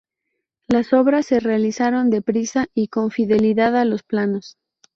[0.67, 4.57] Las obras se realizaron deprisa y con fidelidad a los planos.